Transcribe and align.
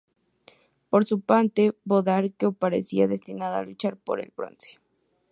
Por 0.89 1.05
su 1.05 1.19
parte 1.21 1.77
Bondarenko 1.83 2.53
parecía 2.53 3.05
destinada 3.05 3.59
a 3.59 3.65
luchar 3.65 3.97
por 3.97 4.19
el 4.19 4.33
bronce. 4.35 4.79